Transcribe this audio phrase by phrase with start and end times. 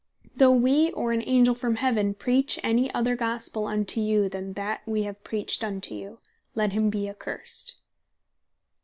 [0.35, 4.81] "Though we, or an Angell from Heaven preach any other Gospell unto you, than that
[4.87, 6.17] wee have preached unto you,
[6.55, 7.79] let him bee accursed."